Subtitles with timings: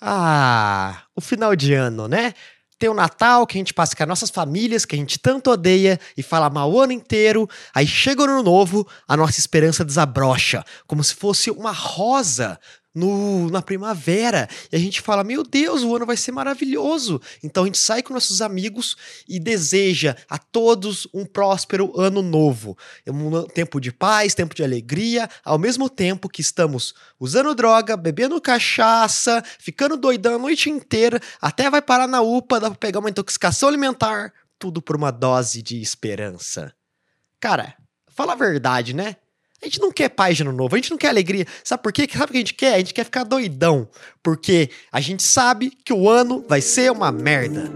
[0.00, 2.32] Ah, o final de ano, né?
[2.78, 5.50] Tem o Natal que a gente passa com as nossas famílias, que a gente tanto
[5.50, 7.46] odeia e fala mal o ano inteiro.
[7.74, 12.58] Aí chega o ano novo, a nossa esperança desabrocha, como se fosse uma rosa
[12.94, 17.20] no, na primavera e a gente fala: Meu Deus, o ano vai ser maravilhoso.
[17.42, 18.96] Então a gente sai com nossos amigos
[19.28, 22.76] e deseja a todos um próspero ano novo.
[23.06, 27.96] É um tempo de paz, tempo de alegria, ao mesmo tempo que estamos usando droga,
[27.96, 32.98] bebendo cachaça, ficando doidão a noite inteira, até vai parar na UPA, dá pra pegar
[32.98, 36.74] uma intoxicação alimentar, tudo por uma dose de esperança.
[37.38, 37.74] Cara,
[38.08, 39.16] fala a verdade, né?
[39.62, 41.46] A gente não quer paz de ano novo, a gente não quer alegria.
[41.62, 42.08] Sabe por quê?
[42.10, 42.74] Sabe o que a gente quer?
[42.74, 43.86] A gente quer ficar doidão.
[44.22, 47.70] Porque a gente sabe que o ano vai ser uma merda.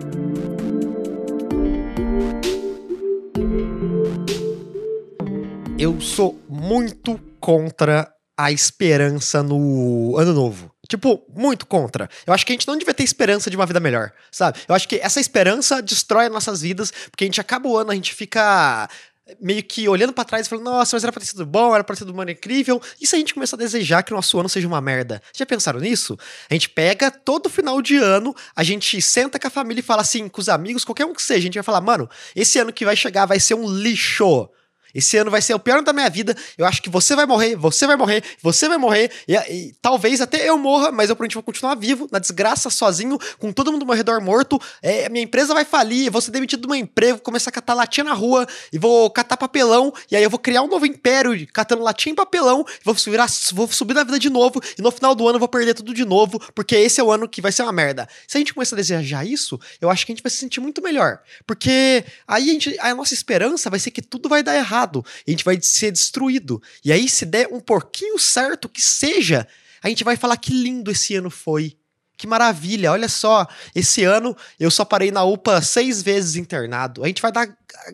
[5.78, 10.72] Eu sou muito contra a esperança no ano novo.
[10.88, 12.08] Tipo, muito contra.
[12.26, 14.58] Eu acho que a gente não devia ter esperança de uma vida melhor, sabe?
[14.66, 17.94] Eu acho que essa esperança destrói nossas vidas, porque a gente acaba o ano, a
[17.94, 18.88] gente fica
[19.40, 21.82] meio que olhando para trás e falando, nossa, mas era pra ter sido bom, era
[21.82, 22.80] pra ter sido um ano incrível.
[23.00, 25.22] E se a gente começar a desejar que o nosso ano seja uma merda?
[25.34, 26.18] Já pensaram nisso?
[26.50, 30.02] A gente pega todo final de ano, a gente senta com a família e fala
[30.02, 32.72] assim, com os amigos, qualquer um que seja, a gente vai falar, mano, esse ano
[32.72, 34.48] que vai chegar vai ser um lixo.
[34.94, 36.36] Esse ano vai ser o pior ano da minha vida.
[36.56, 39.10] Eu acho que você vai morrer, você vai morrer, você vai morrer.
[39.26, 43.18] E, e talvez até eu morra, mas eu provavelmente vou continuar vivo, na desgraça, sozinho,
[43.38, 44.60] com todo mundo ao meu redor morto.
[44.82, 48.04] É, minha empresa vai falir, vou ser demitido do meu emprego, começar a catar latinha
[48.04, 49.92] na rua e vou catar papelão.
[50.10, 52.64] E aí eu vou criar um novo império catando latinha em papelão.
[52.84, 53.18] Vou subir,
[53.52, 54.60] vou subir na vida de novo.
[54.78, 57.10] E no final do ano eu vou perder tudo de novo, porque esse é o
[57.10, 58.08] ano que vai ser uma merda.
[58.26, 60.60] Se a gente começar a desejar isso, eu acho que a gente vai se sentir
[60.60, 61.18] muito melhor.
[61.46, 65.04] Porque aí a, gente, a nossa esperança vai ser que tudo vai dar errado errado,
[65.26, 66.62] a gente vai ser destruído.
[66.84, 69.46] E aí, se der um porquinho certo que seja,
[69.82, 71.76] a gente vai falar que lindo esse ano foi.
[72.16, 77.02] Que maravilha, olha só, esse ano eu só parei na UPA seis vezes internado.
[77.02, 77.48] A gente vai dar.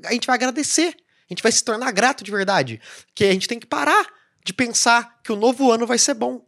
[0.05, 0.94] A gente vai agradecer.
[1.28, 2.81] A gente vai se tornar grato de verdade.
[3.14, 4.06] Que a gente tem que parar
[4.44, 6.44] de pensar que o novo ano vai ser bom.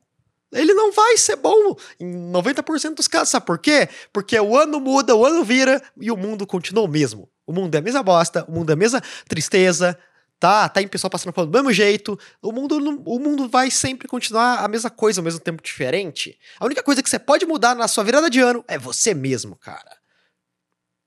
[0.53, 3.31] Ele não vai ser bom em 90% dos casos.
[3.31, 3.89] Sabe por quê?
[4.13, 7.33] Porque o ano muda, o ano vira e o mundo continua o mesmo.
[7.47, 9.99] O mundo é a mesma bosta, o mundo é a mesma tristeza,
[10.43, 12.19] tá, tá em pessoal passando pelo mesmo jeito.
[12.43, 12.77] O mundo,
[13.07, 16.37] o mundo vai sempre continuar a mesma coisa, ao mesmo tempo diferente.
[16.59, 19.55] A única coisa que você pode mudar na sua virada de ano é você mesmo,
[19.55, 20.03] cara.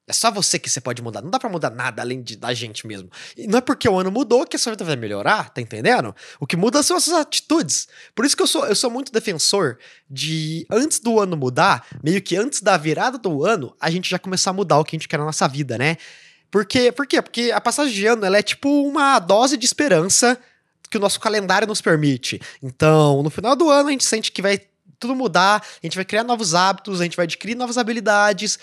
[0.08, 1.22] É só você que você pode mudar.
[1.22, 3.10] Não dá para mudar nada além de, da gente mesmo.
[3.36, 6.16] E não é porque o ano mudou que a sua vida vai melhorar, tá entendendo?
[6.40, 7.90] O que muda são as suas atitudes.
[8.14, 9.80] Por isso que eu sou, eu sou muito defensor
[10.10, 14.18] de, antes do ano mudar, meio que antes da virada do ano, a gente já
[14.18, 15.98] começar a mudar o que a gente quer na nossa vida, né?
[16.56, 17.22] Porque, por quê?
[17.22, 20.40] Porque a passagem de ano ela é tipo uma dose de esperança
[20.90, 22.42] que o nosso calendário nos permite.
[22.64, 24.62] Então, no final do ano, a gente sente que vai
[24.98, 28.58] tudo mudar, a gente vai criar novos hábitos, a gente vai adquirir novas habilidades,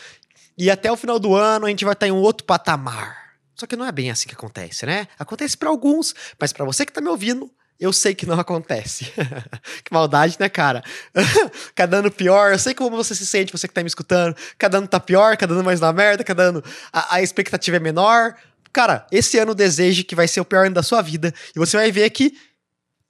[0.57, 3.35] e até o final do ano a gente vai estar em um outro patamar.
[3.55, 5.07] Só que não é bem assim que acontece, né?
[5.19, 7.51] Acontece para alguns, mas para você que tá me ouvindo,
[7.83, 9.13] eu sei que não acontece.
[9.83, 10.85] que maldade, né, cara?
[11.75, 12.53] cada ano pior.
[12.53, 14.37] Eu sei como você se sente, você que tá me escutando.
[14.57, 16.63] Cada ano tá pior, cada ano mais na merda, cada ano
[16.93, 18.37] a, a expectativa é menor.
[18.73, 21.35] Cara, esse ano deseje que vai ser o pior ano da sua vida.
[21.57, 22.33] E você vai ver que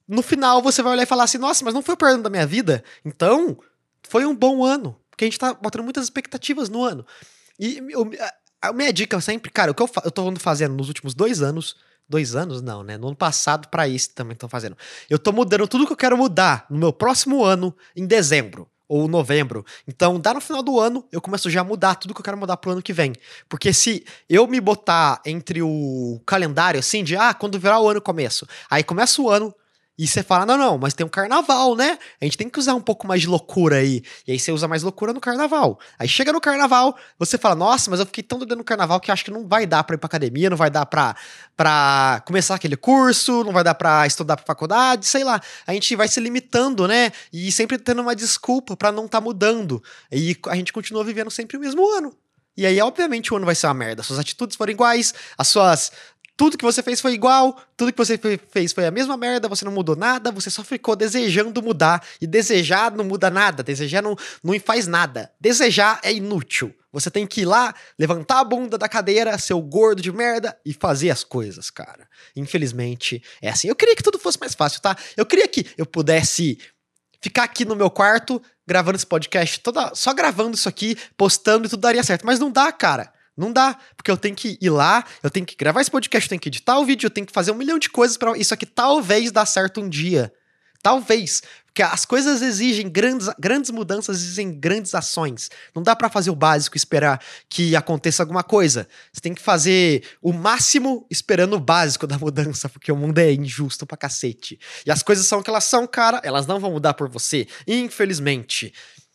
[0.09, 2.23] no final você vai olhar e falar assim: nossa, mas não foi o pior ano
[2.23, 2.83] da minha vida?
[3.05, 3.59] Então,
[4.09, 4.99] foi um bom ano.
[5.11, 7.05] Porque a gente tá botando muitas expectativas no ano.
[7.61, 7.79] E
[8.61, 11.43] a, a minha dica sempre, cara, o que eu, eu tô fazendo nos últimos dois
[11.43, 11.77] anos
[12.13, 12.99] Dois anos, não, né?
[12.99, 14.77] No ano passado, para isso também estão fazendo.
[15.09, 19.09] Eu tô mudando tudo que eu quero mudar no meu próximo ano, em dezembro ou
[19.09, 19.65] novembro.
[19.89, 22.37] Então, dá no final do ano, eu começo já a mudar tudo que eu quero
[22.37, 23.15] mudar pro ano que vem.
[23.49, 28.03] Porque se eu me botar entre o calendário, assim, de, ah, quando virar o ano
[28.03, 28.47] começo.
[28.69, 29.55] Aí começa o ano,
[29.99, 31.99] e você fala, não, não, mas tem um carnaval, né?
[32.21, 34.03] A gente tem que usar um pouco mais de loucura aí.
[34.27, 35.79] E aí você usa mais loucura no carnaval.
[35.99, 39.13] Aí chega no carnaval, você fala, nossa, mas eu fiquei tão doido no carnaval que
[39.13, 41.15] acho que não vai dar pra ir pra academia, não vai dar pra,
[41.55, 45.41] pra começar aquele curso, não vai dar pra estudar pra faculdade, sei lá.
[45.67, 47.13] A gente vai se limitando, né?
[47.31, 49.83] E sempre tendo uma desculpa para não tá mudando.
[50.11, 52.17] E a gente continua vivendo sempre o mesmo ano.
[52.55, 54.03] E aí, obviamente, o ano vai ser uma merda.
[54.03, 55.91] Suas atitudes foram iguais, as suas
[56.37, 58.19] tudo que você fez foi igual, tudo que você
[58.51, 62.05] fez foi a mesma merda, você não mudou nada, você só ficou desejando mudar.
[62.21, 65.31] E desejar não muda nada, desejar não, não faz nada.
[65.41, 66.75] Desejar é inútil.
[66.93, 70.75] Você tem que ir lá, levantar a bunda da cadeira, seu gordo de merda, e
[70.75, 72.07] fazer as coisas, cara.
[72.37, 73.69] Infelizmente, é assim.
[73.69, 74.97] Eu queria que tudo fosse mais fácil, tá?
[75.17, 76.59] Eu queria que eu pudesse
[77.21, 81.71] ficar aqui no meu quarto, gravando esse podcast, toda, só gravando isso aqui, postando e
[81.71, 82.27] tudo daria certo.
[82.27, 83.13] Mas não dá, cara.
[83.37, 86.31] Não dá, porque eu tenho que ir lá, eu tenho que gravar esse podcast, eu
[86.31, 88.53] tenho que editar o vídeo, eu tenho que fazer um milhão de coisas para isso
[88.53, 90.33] aqui talvez dar certo um dia.
[90.83, 91.43] Talvez.
[91.73, 95.49] Porque as coisas exigem grandes, grandes mudanças, exigem grandes ações.
[95.75, 97.19] Não dá para fazer o básico esperar
[97.49, 98.87] que aconteça alguma coisa.
[99.11, 103.33] Você tem que fazer o máximo esperando o básico da mudança, porque o mundo é
[103.33, 104.61] injusto pra cacete.
[104.85, 107.47] E as coisas são o que elas são, cara, elas não vão mudar por você,
[107.67, 108.75] infelizmente.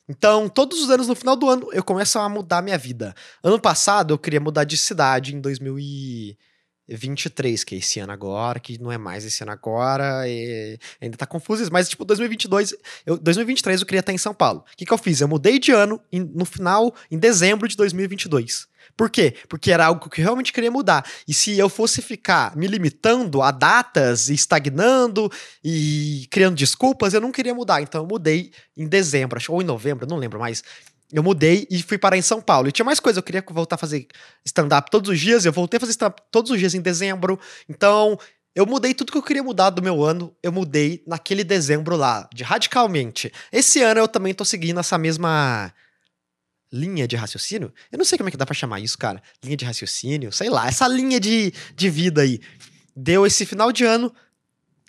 [0.09, 3.13] Então, todos os anos, no final do ano, eu começo a mudar minha vida.
[3.43, 6.37] Ano passado, eu queria mudar de cidade em 2000 e...
[6.89, 10.21] 23, que é esse ano agora, que não é mais esse ano agora,
[11.01, 12.75] ainda tá confuso isso, mas tipo, 2022,
[13.05, 14.61] eu, 2023 eu queria estar em São Paulo.
[14.61, 15.19] O que, que eu fiz?
[15.19, 18.67] Eu mudei de ano em, no final, em dezembro de 2022.
[18.97, 19.35] Por quê?
[19.47, 21.05] Porque era algo que eu realmente queria mudar.
[21.27, 25.31] E se eu fosse ficar me limitando a datas, estagnando
[25.63, 27.81] e criando desculpas, eu não queria mudar.
[27.81, 30.63] Então eu mudei em dezembro, ou em novembro, não lembro mais
[31.11, 32.67] eu mudei e fui parar em São Paulo.
[32.67, 34.07] E tinha mais coisa, eu queria voltar a fazer
[34.45, 37.39] stand-up todos os dias, eu voltei a fazer stand-up todos os dias em dezembro.
[37.69, 38.17] Então,
[38.53, 42.27] eu mudei tudo que eu queria mudar do meu ano, eu mudei naquele dezembro lá,
[42.33, 43.31] de radicalmente.
[43.51, 45.71] Esse ano eu também tô seguindo essa mesma
[46.71, 47.73] linha de raciocínio.
[47.91, 49.21] Eu não sei como é que dá pra chamar isso, cara.
[49.43, 52.39] Linha de raciocínio, sei lá, essa linha de, de vida aí.
[52.95, 54.13] Deu esse final de ano,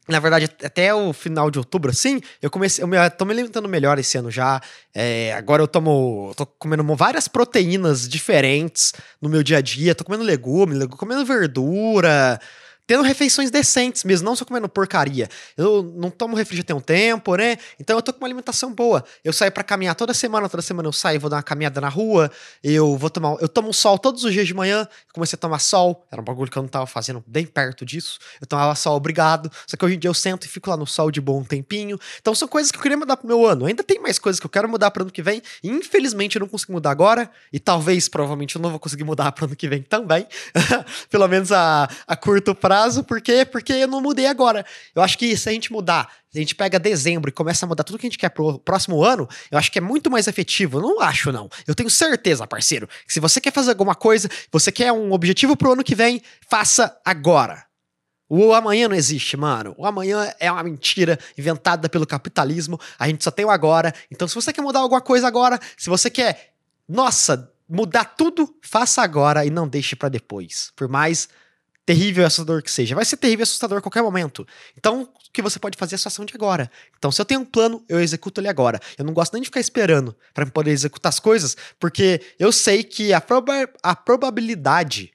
[0.08, 2.82] na verdade, até o final de outubro, assim, eu comecei.
[2.82, 4.60] Eu me, tô me alimentando melhor esse ano já.
[4.94, 6.32] É, agora eu tomo.
[6.34, 9.94] tô comendo várias proteínas diferentes no meu dia a dia.
[9.94, 12.40] Tô comendo legume, comendo verdura
[12.88, 15.28] tendo refeições decentes mesmo, não só comendo porcaria.
[15.58, 17.58] Eu não tomo refri tem um tempo, né?
[17.78, 19.04] Então eu tô com uma alimentação boa.
[19.22, 21.90] Eu saio para caminhar toda semana, toda semana eu saio, vou dar uma caminhada na
[21.90, 22.30] rua,
[22.64, 26.06] eu vou tomar, eu tomo sol todos os dias de manhã, comecei a tomar sol,
[26.10, 28.18] era um bagulho que eu não tava fazendo bem perto disso.
[28.40, 30.86] Eu tomava sol obrigado, só que hoje em dia eu sento e fico lá no
[30.86, 31.98] sol de bom tempinho.
[32.18, 33.66] Então são coisas que eu queria mudar pro meu ano.
[33.66, 36.40] Ainda tem mais coisas que eu quero mudar pro ano que vem, e infelizmente eu
[36.40, 39.68] não consigo mudar agora, e talvez, provavelmente eu não vou conseguir mudar pro ano que
[39.68, 40.26] vem também.
[41.10, 43.44] Pelo menos a, a curto prazo prazo, por quê?
[43.44, 44.64] Porque eu não mudei agora.
[44.94, 47.68] Eu acho que se a gente mudar, se a gente pega dezembro e começa a
[47.68, 50.28] mudar tudo que a gente quer pro próximo ano, eu acho que é muito mais
[50.28, 50.78] efetivo.
[50.78, 51.48] Eu não acho, não.
[51.66, 55.56] Eu tenho certeza, parceiro, que se você quer fazer alguma coisa, você quer um objetivo
[55.56, 57.66] pro ano que vem, faça agora.
[58.28, 59.74] O amanhã não existe, mano.
[59.76, 62.78] O amanhã é uma mentira inventada pelo capitalismo.
[62.98, 63.92] A gente só tem o agora.
[64.10, 66.52] Então, se você quer mudar alguma coisa agora, se você quer,
[66.86, 70.70] nossa, mudar tudo, faça agora e não deixe para depois.
[70.76, 71.28] Por mais
[71.88, 72.94] terrível e assustador que seja.
[72.94, 74.46] Vai ser terrível e assustador a qualquer momento.
[74.76, 76.70] Então, o que você pode fazer é a sua ação de agora.
[76.98, 78.78] Então, se eu tenho um plano, eu executo ele agora.
[78.98, 82.84] Eu não gosto nem de ficar esperando para poder executar as coisas, porque eu sei
[82.84, 85.14] que a, proba a probabilidade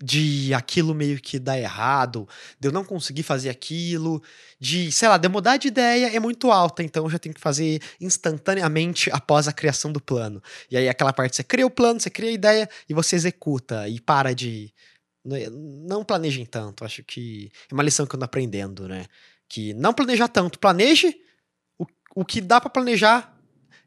[0.00, 2.28] de aquilo meio que dar errado,
[2.58, 4.22] de eu não conseguir fazer aquilo,
[4.60, 7.34] de, sei lá, de eu mudar de ideia é muito alta, então eu já tenho
[7.34, 10.40] que fazer instantaneamente após a criação do plano.
[10.70, 13.88] E aí aquela parte você cria o plano, você cria a ideia e você executa
[13.88, 14.72] e para de
[15.24, 16.84] não planejem tanto.
[16.84, 19.06] Acho que é uma lição que eu ando aprendendo, né?
[19.48, 20.58] Que não planejar tanto.
[20.58, 21.14] Planeje
[21.78, 23.31] o, o que dá para planejar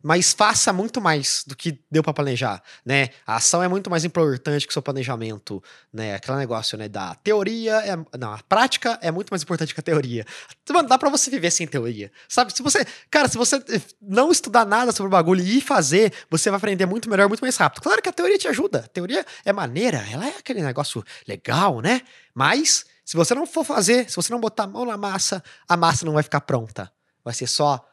[0.06, 3.10] mas faça muito mais do que deu para planejar, né?
[3.25, 6.13] A ação é muito mais importante que o seu planejamento, né?
[6.13, 9.84] Aquele negócio, né, da teoria é, não, a prática é muito mais importante que a
[9.84, 10.24] teoria.
[10.69, 12.12] Mano, dá para você viver sem teoria.
[12.30, 12.56] Sabe?
[12.56, 13.60] Se você, cara, se você
[14.00, 17.42] não estudar nada sobre o bagulho e ir fazer, você vai aprender muito melhor, muito
[17.42, 17.81] mais rápido.
[17.81, 18.81] Claro que a teoria te ajuda.
[18.86, 22.04] A teoria é maneira, ela é aquele negócio legal, né?
[22.31, 25.75] Mas se você não for fazer, se você não botar a mão na massa, a
[25.75, 26.92] massa não vai ficar pronta.
[27.24, 27.84] Vai ser só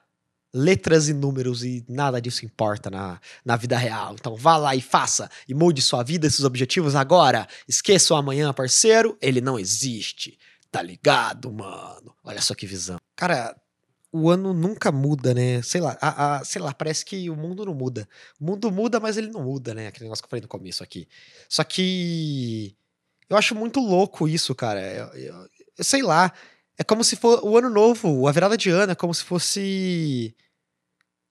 [0.53, 4.15] letras e números e nada disso importa na, na vida real.
[4.15, 7.47] Então vá lá e faça e mude sua vida e seus objetivos agora.
[7.67, 10.39] Esqueça o amanhã, parceiro, ele não existe.
[10.71, 12.15] Tá ligado, mano?
[12.25, 12.99] Olha só que visão.
[13.15, 13.55] Cara,
[14.13, 15.63] o ano nunca muda, né?
[15.63, 18.07] Sei lá, a, a, sei lá, parece que o mundo não muda.
[18.39, 19.87] O mundo muda, mas ele não muda, né?
[19.87, 21.09] Aquele negócio que eu falei no começo aqui.
[21.49, 22.77] Só que
[23.29, 24.81] eu acho muito louco isso, cara.
[24.81, 26.33] Eu, eu, eu sei lá.
[26.79, 30.35] É como se fosse o ano novo, a virada de ano, é como se fosse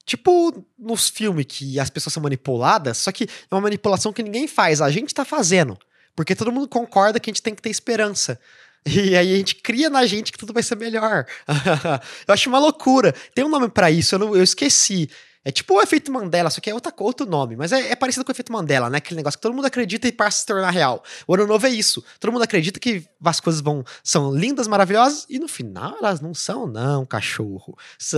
[0.04, 4.48] Tipo nos filmes que as pessoas são manipuladas, só que é uma manipulação que ninguém
[4.48, 5.78] faz, a gente tá fazendo.
[6.14, 8.38] Porque todo mundo concorda que a gente tem que ter esperança.
[8.84, 11.24] E aí a gente cria na gente que tudo vai ser melhor.
[12.26, 13.14] eu acho uma loucura.
[13.32, 15.08] Tem um nome para isso, eu, não, eu esqueci.
[15.44, 17.56] É tipo o efeito Mandela, só que é outra, outro nome.
[17.56, 18.98] Mas é, é, parecido com o efeito Mandela, né?
[18.98, 21.02] Aquele negócio que todo mundo acredita e passa a se tornar real.
[21.26, 22.04] O ano novo é isso.
[22.20, 26.32] Todo mundo acredita que as coisas vão são lindas, maravilhosas, e no final elas não
[26.32, 27.76] são, não, cachorro.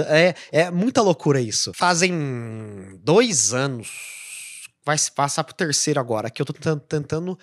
[0.09, 1.73] É, é muita loucura isso.
[1.75, 4.69] Fazem dois anos.
[4.85, 7.39] Vai se passar pro terceiro agora, que eu tô tentando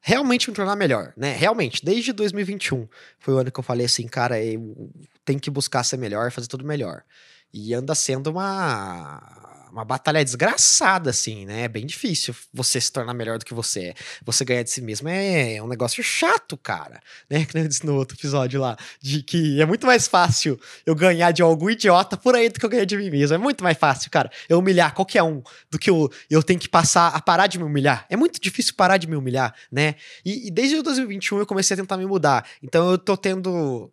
[0.00, 1.34] realmente me tornar melhor, né?
[1.36, 2.88] Realmente, desde 2021
[3.18, 4.90] foi o ano que eu falei assim, cara, eu
[5.24, 7.02] tenho que buscar ser melhor, fazer tudo melhor.
[7.52, 11.64] E anda sendo uma uma batalha desgraçada, assim, né?
[11.64, 13.94] É bem difícil você se tornar melhor do que você é.
[14.24, 17.00] Você ganhar de si mesmo é, é um negócio chato, cara.
[17.28, 17.44] Né?
[17.44, 21.32] Que eu disse no outro episódio lá, de que é muito mais fácil eu ganhar
[21.32, 23.34] de algum idiota por aí do que eu ganhar de mim mesmo.
[23.34, 26.68] É muito mais fácil, cara, eu humilhar qualquer um do que eu, eu tenho que
[26.68, 28.06] passar a parar de me humilhar.
[28.08, 29.96] É muito difícil parar de me humilhar, né?
[30.24, 32.48] E, e desde o 2021 eu comecei a tentar me mudar.
[32.62, 33.92] Então eu tô tendo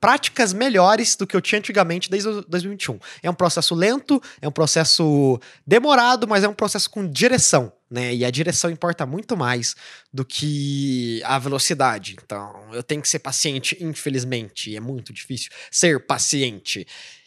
[0.00, 2.98] práticas melhores do que eu tinha antigamente desde 2021.
[3.22, 8.14] É um processo lento, é um processo demorado, mas é um processo com direção, né?
[8.14, 9.74] E a direção importa muito mais
[10.12, 12.16] do que a velocidade.
[12.22, 16.86] Então, eu tenho que ser paciente, infelizmente, é muito difícil ser paciente.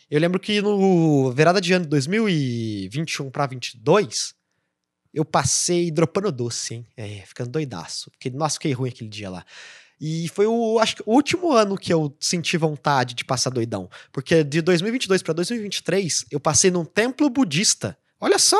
[0.09, 4.33] Eu lembro que no virada de ano de 2021 para 22,
[5.13, 6.87] eu passei dropando doce, hein?
[6.95, 8.09] É, ficando doidaço.
[8.11, 9.45] Porque, nossa, fiquei ruim aquele dia lá.
[10.03, 13.87] E foi o, acho que, o último ano que eu senti vontade de passar doidão.
[14.11, 17.95] Porque de 2022 para 2023, eu passei num templo budista.
[18.19, 18.59] Olha só!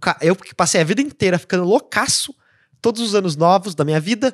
[0.00, 0.16] Ca...
[0.22, 2.32] Eu que passei a vida inteira ficando loucaço,
[2.80, 4.32] todos os anos novos da minha vida,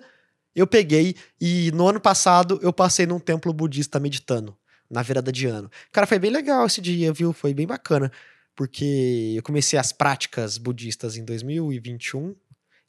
[0.54, 4.54] eu peguei e no ano passado eu passei num templo budista meditando,
[4.90, 5.70] na virada de ano.
[5.90, 7.32] Cara, foi bem legal esse dia, viu?
[7.32, 8.12] Foi bem bacana.
[8.54, 12.36] Porque eu comecei as práticas budistas em 2021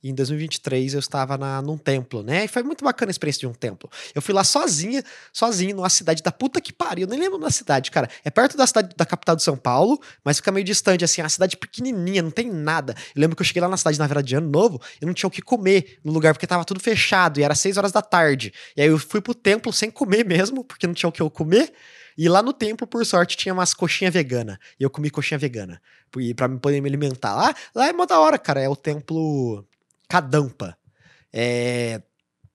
[0.09, 2.45] em 2023 eu estava na, num templo, né?
[2.45, 3.89] E foi muito bacana a experiência de um templo.
[4.13, 7.05] Eu fui lá sozinha, sozinho, numa cidade da puta que pariu.
[7.05, 8.09] Eu nem lembro da cidade, cara.
[8.23, 11.21] É perto da cidade da capital de São Paulo, mas fica meio distante, assim.
[11.21, 12.95] É uma cidade pequenininha, não tem nada.
[13.15, 15.13] Eu lembro que eu cheguei lá na cidade na verdade de ano novo e não
[15.13, 18.01] tinha o que comer no lugar, porque tava tudo fechado e era 6 horas da
[18.01, 18.53] tarde.
[18.75, 21.29] E aí eu fui pro templo sem comer mesmo, porque não tinha o que eu
[21.29, 21.73] comer.
[22.17, 24.57] E lá no templo, por sorte, tinha umas coxinhas veganas.
[24.79, 25.81] E eu comi coxinha vegana.
[26.35, 27.35] Pra poder me alimentar.
[27.35, 28.61] Lá, lá é mó da hora, cara.
[28.61, 29.65] É o templo
[30.07, 30.77] Kadampa.
[31.33, 32.01] É.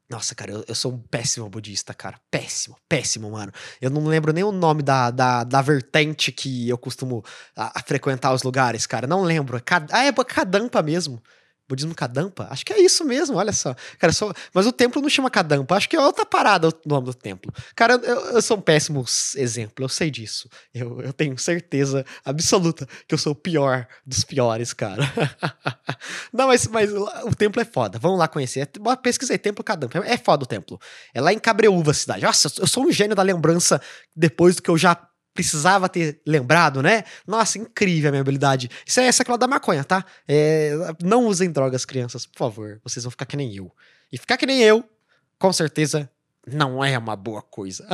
[0.09, 2.19] Nossa, cara, eu, eu, sou um péssimo budista, cara.
[2.31, 3.53] Péssimo, péssimo, mano.
[3.81, 7.25] Eu não lembro nem o nome da, da, da vertente que eu costumo
[7.57, 9.07] a, a frequentar os lugares, cara.
[9.07, 9.63] Não lembro.
[9.93, 11.23] Ah, é Kadampa mesmo.
[11.71, 12.49] Budismo Kadampa?
[12.51, 13.77] Acho que é isso mesmo, olha só.
[13.97, 14.33] Cara, só...
[14.53, 17.53] Mas o templo não chama Kadampa, acho que é outra parada o nome do templo.
[17.77, 19.05] Cara, eu, eu sou um péssimo
[19.37, 20.49] exemplo, eu sei disso.
[20.75, 25.03] Eu, eu tenho certeza absoluta que eu sou o pior dos piores, cara.
[26.33, 28.69] não, mas, mas o templo é foda, vamos lá conhecer.
[29.01, 30.81] Pesquisei, templo Kadampa, é foda o templo.
[31.15, 32.25] É lá em Cabreúva, cidade.
[32.25, 33.81] Nossa, eu sou um gênio da lembrança
[34.15, 34.97] depois do que eu já
[35.35, 37.05] precisava ter lembrado, né?
[37.27, 38.71] Nossa, incrível a minha habilidade.
[38.85, 40.05] Isso é essa aquela da maconha, tá?
[40.27, 40.73] É,
[41.03, 42.81] não usem drogas, crianças, por favor.
[42.83, 43.71] Vocês vão ficar que nem eu.
[44.13, 44.85] E ficar que nem eu,
[45.39, 46.11] com certeza,
[46.47, 47.87] não é uma boa coisa.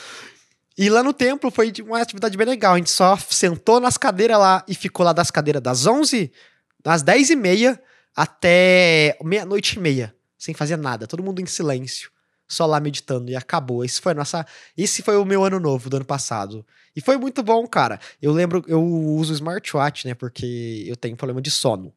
[0.76, 2.74] e lá no templo foi uma atividade bem legal.
[2.74, 6.30] A gente só sentou nas cadeiras lá e ficou lá das cadeiras das 11,
[6.82, 7.82] das 10 e meia
[8.14, 11.06] até meia-noite e meia, sem fazer nada.
[11.06, 12.10] Todo mundo em silêncio
[12.48, 13.84] só lá meditando e acabou.
[13.84, 16.64] Esse foi nossa, esse foi o meu ano novo do ano passado.
[16.94, 18.00] E foi muito bom, cara.
[18.20, 21.92] Eu lembro, eu uso smartwatch, né, porque eu tenho problema de sono.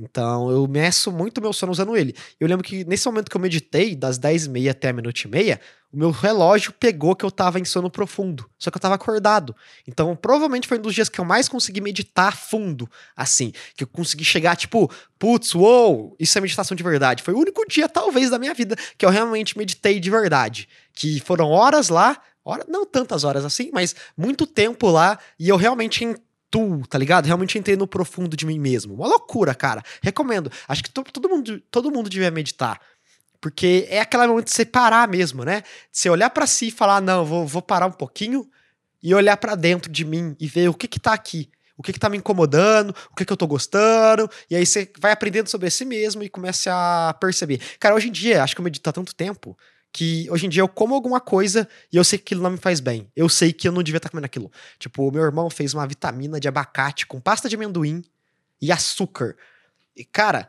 [0.00, 2.14] Então eu meço muito meu sono usando ele.
[2.38, 5.60] Eu lembro que nesse momento que eu meditei, das 10h30 até a minuto e meia,
[5.92, 8.48] o meu relógio pegou que eu tava em sono profundo.
[8.58, 9.54] Só que eu tava acordado.
[9.86, 13.52] Então provavelmente foi um dos dias que eu mais consegui meditar fundo, assim.
[13.76, 17.22] Que eu consegui chegar, tipo, putz, uou, isso é meditação de verdade.
[17.22, 20.68] Foi o único dia, talvez, da minha vida que eu realmente meditei de verdade.
[20.94, 25.56] Que foram horas lá, hora, não tantas horas assim, mas muito tempo lá, e eu
[25.56, 26.04] realmente
[26.50, 27.26] tu, tá ligado?
[27.26, 28.94] Realmente entrei no profundo de mim mesmo.
[28.94, 29.82] Uma loucura, cara.
[30.02, 30.50] Recomendo.
[30.66, 32.80] Acho que todo mundo, todo mundo devia meditar.
[33.40, 35.62] Porque é aquele momento de você parar mesmo, né?
[35.62, 38.46] De você olhar para si e falar, não, vou, vou parar um pouquinho
[39.02, 41.48] e olhar para dentro de mim e ver o que que tá aqui.
[41.76, 44.92] O que que tá me incomodando, o que que eu tô gostando, e aí você
[44.98, 46.70] vai aprendendo sobre si mesmo e começa
[47.08, 47.58] a perceber.
[47.78, 49.56] Cara, hoje em dia, acho que eu medito há tanto tempo,
[49.92, 52.58] que hoje em dia eu como alguma coisa e eu sei que aquilo não me
[52.58, 53.10] faz bem.
[53.14, 54.50] Eu sei que eu não devia estar comendo aquilo.
[54.78, 58.04] Tipo, meu irmão fez uma vitamina de abacate com pasta de amendoim
[58.60, 59.36] e açúcar.
[59.96, 60.48] E, cara,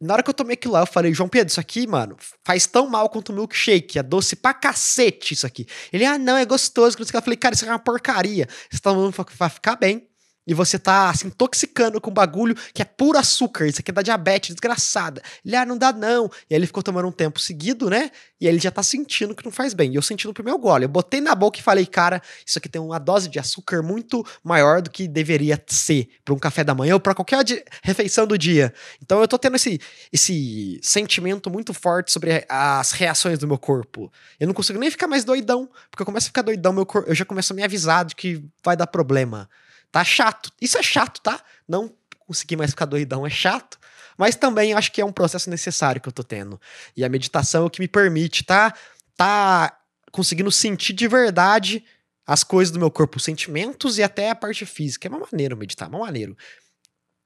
[0.00, 2.66] na hora que eu tomei aquilo lá, eu falei, João Pedro, isso aqui, mano, faz
[2.66, 3.98] tão mal quanto o milkshake.
[3.98, 5.66] É doce pra cacete isso aqui.
[5.92, 6.96] Ele, ah, não, é gostoso.
[6.98, 8.48] Eu falei, cara, isso é uma porcaria.
[8.70, 10.08] Você tá falando vai ficar bem
[10.48, 14.00] e você tá se intoxicando com um bagulho que é puro açúcar, isso aqui dá
[14.00, 15.20] diabetes, desgraçada.
[15.44, 16.24] Ele, ah, não dá não.
[16.48, 18.10] E aí ele ficou tomando um tempo seguido, né?
[18.40, 19.92] E aí ele já tá sentindo que não faz bem.
[19.92, 20.86] E eu senti no primeiro gole.
[20.86, 24.24] Eu botei na boca e falei, cara, isso aqui tem uma dose de açúcar muito
[24.42, 27.44] maior do que deveria ser para um café da manhã ou para qualquer
[27.82, 28.72] refeição do dia.
[29.02, 29.78] Então eu tô tendo esse,
[30.10, 34.10] esse sentimento muito forte sobre as reações do meu corpo.
[34.40, 37.06] Eu não consigo nem ficar mais doidão, porque eu começo a ficar doidão, meu corpo,
[37.10, 39.46] eu já começo a me avisar de que vai dar problema.
[39.90, 40.52] Tá chato.
[40.60, 41.40] Isso é chato, tá?
[41.66, 43.78] Não conseguir mais ficar doidão é chato.
[44.16, 46.60] Mas também acho que é um processo necessário que eu tô tendo.
[46.96, 48.74] E a meditação é o que me permite, tá?
[49.16, 49.78] Tá
[50.10, 51.84] conseguindo sentir de verdade
[52.26, 55.06] as coisas do meu corpo, os sentimentos e até a parte física.
[55.06, 56.36] É uma maneira meditar, é uma maneira.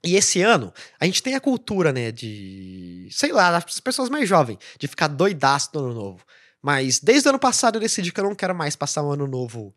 [0.04, 3.08] E esse ano, a gente tem a cultura, né, de.
[3.10, 6.24] Sei lá, das pessoas mais jovens, de ficar doidaço no ano novo.
[6.60, 9.26] Mas desde o ano passado eu decidi que eu não quero mais passar um ano
[9.26, 9.74] novo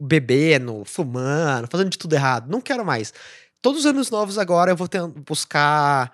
[0.00, 2.50] bebendo, fumando, fazendo de tudo errado.
[2.50, 3.12] Não quero mais.
[3.60, 4.88] Todos os anos novos agora eu vou
[5.26, 6.12] buscar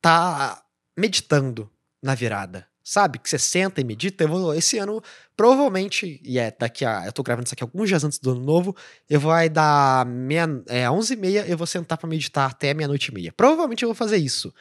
[0.00, 0.62] tá
[0.98, 1.70] meditando
[2.02, 2.66] na virada.
[2.86, 3.18] Sabe?
[3.18, 4.24] Que você senta e medita.
[4.24, 5.02] Eu vou, esse ano,
[5.34, 7.06] provavelmente, e é daqui a.
[7.06, 8.76] Eu tô gravando isso aqui alguns dias antes do ano novo.
[9.08, 13.32] Eu vou dar meia, é, 11h30, eu vou sentar para meditar até meia-noite e meia.
[13.32, 14.52] Provavelmente eu vou fazer isso.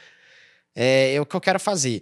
[0.74, 2.02] É, é o que eu quero fazer.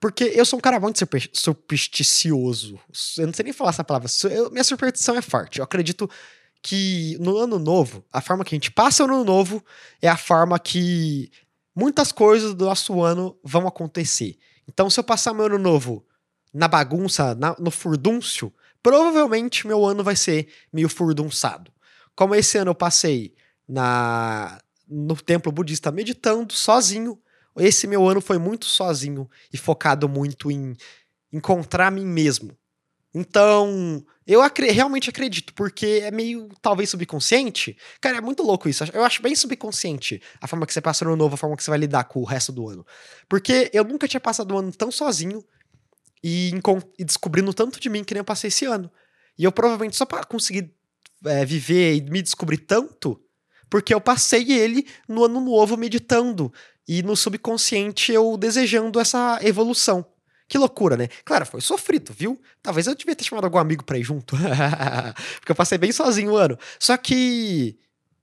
[0.00, 0.98] Porque eu sou um cara muito
[1.32, 2.78] supersticioso.
[3.18, 4.08] Eu não sei nem falar essa palavra.
[4.30, 5.58] Eu, minha superstição é forte.
[5.58, 6.08] Eu acredito
[6.62, 9.64] que no ano novo, a forma que a gente passa o ano novo
[10.00, 11.30] é a forma que
[11.74, 14.36] muitas coisas do nosso ano vão acontecer.
[14.68, 16.06] Então, se eu passar meu ano novo
[16.52, 18.52] na bagunça, na, no furdúncio,
[18.82, 21.72] provavelmente meu ano vai ser meio furdunçado.
[22.14, 23.34] Como esse ano eu passei
[23.66, 27.20] na no templo budista meditando sozinho,
[27.58, 30.76] esse meu ano foi muito sozinho e focado muito em
[31.32, 32.56] encontrar mim mesmo.
[33.14, 37.76] Então, eu acre realmente acredito, porque é meio, talvez, subconsciente.
[38.00, 38.84] Cara, é muito louco isso.
[38.92, 41.70] Eu acho bem subconsciente a forma que você passa no novo, a forma que você
[41.70, 42.86] vai lidar com o resto do ano.
[43.28, 45.42] Porque eu nunca tinha passado um ano tão sozinho
[46.22, 46.52] e,
[46.98, 48.90] e descobrindo tanto de mim que nem eu passei esse ano.
[49.38, 50.70] E eu provavelmente só para conseguir
[51.24, 53.20] é, viver e me descobrir tanto,
[53.70, 56.52] porque eu passei ele no ano novo meditando
[56.88, 60.04] e no subconsciente eu desejando essa evolução.
[60.48, 61.08] Que loucura, né?
[61.26, 62.40] Claro, foi sofrido, viu?
[62.62, 64.34] Talvez eu devia ter chamado algum amigo pra ir junto.
[65.38, 66.58] Porque eu passei bem sozinho o ano.
[66.78, 67.78] Só que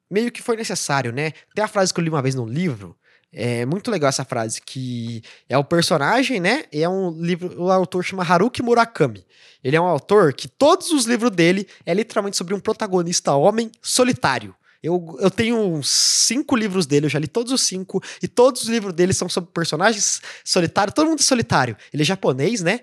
[0.10, 1.34] meio que foi necessário, né?
[1.54, 2.98] Tem a frase que eu li uma vez num livro.
[3.32, 6.64] É muito legal essa frase, que é o personagem, né?
[6.72, 9.24] E é um livro, o autor chama Haruki Murakami.
[9.64, 13.70] Ele é um autor que todos os livros dele é literalmente sobre um protagonista homem
[13.82, 14.56] solitário.
[14.86, 18.70] Eu, eu tenho cinco livros dele, eu já li todos os cinco, e todos os
[18.70, 21.76] livros dele são sobre personagens solitários, todo mundo é solitário.
[21.92, 22.82] Ele é japonês, né?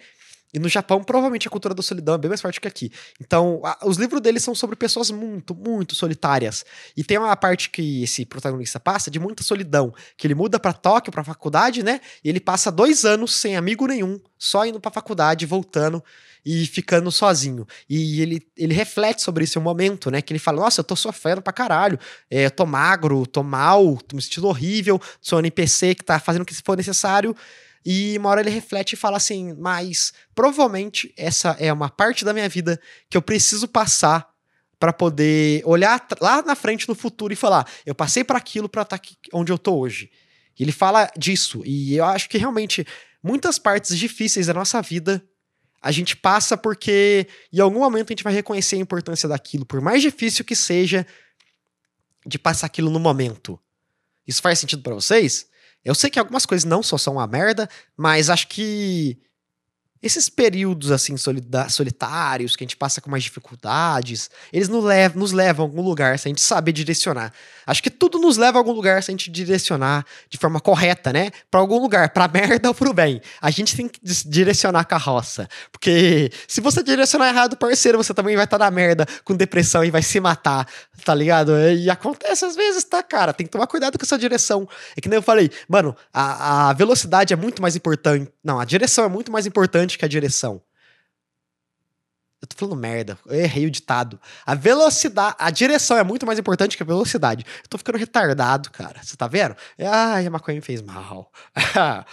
[0.52, 2.92] E no Japão, provavelmente a cultura da solidão é bem mais forte que aqui.
[3.20, 6.64] Então, a, os livros dele são sobre pessoas muito, muito solitárias.
[6.96, 9.94] E tem uma parte que esse protagonista passa de muita solidão.
[10.16, 12.00] Que ele muda para Tóquio, pra faculdade, né?
[12.22, 16.02] E ele passa dois anos sem amigo nenhum, só indo pra faculdade, voltando
[16.44, 17.66] e ficando sozinho.
[17.88, 20.20] E ele, ele reflete sobre esse momento, né?
[20.20, 21.98] Que ele fala: Nossa, eu tô sofrendo pra caralho.
[22.30, 26.18] É, eu tô magro, tô mal, tô me sentindo horrível, sou um NPC que tá
[26.18, 27.34] fazendo o que for necessário.
[27.84, 32.32] E uma hora ele reflete e fala assim: Mas provavelmente essa é uma parte da
[32.32, 34.30] minha vida que eu preciso passar
[34.78, 38.82] para poder olhar lá na frente no futuro e falar: Eu passei para aquilo para
[38.82, 40.10] estar tá onde eu tô hoje.
[40.58, 41.62] E ele fala disso.
[41.64, 42.86] E eu acho que realmente
[43.22, 45.24] muitas partes difíceis da nossa vida
[45.80, 49.80] a gente passa porque em algum momento a gente vai reconhecer a importância daquilo, por
[49.80, 51.04] mais difícil que seja
[52.24, 53.58] de passar aquilo no momento.
[54.26, 55.48] Isso faz sentido para vocês?
[55.84, 59.18] Eu sei que algumas coisas não só são uma merda, mas acho que
[60.02, 65.32] esses períodos assim solitários que a gente passa com mais dificuldades, eles nos levam, nos
[65.32, 67.32] levam a algum lugar se a gente saber direcionar.
[67.66, 71.12] Acho que tudo nos leva a algum lugar se a gente direcionar de forma correta,
[71.12, 71.30] né?
[71.50, 73.20] Para algum lugar, para merda ou pro bem.
[73.40, 78.34] A gente tem que direcionar a carroça, porque se você direcionar errado, parceiro, você também
[78.34, 80.66] vai estar tá na merda com depressão e vai se matar,
[81.04, 81.52] tá ligado?
[81.70, 83.32] E acontece às vezes, tá, cara?
[83.32, 84.68] Tem que tomar cuidado com essa direção.
[84.96, 88.30] É que nem eu falei, mano, a, a velocidade é muito mais importante.
[88.42, 90.62] Não, a direção é muito mais importante importante que a direção.
[92.40, 94.20] Eu tô falando merda, eu errei o ditado.
[94.44, 97.46] A velocidade, a direção é muito mais importante que a velocidade.
[97.62, 99.00] Eu tô ficando retardado, cara.
[99.02, 99.54] Você tá vendo?
[99.78, 101.30] Ai, a maconha me fez mal.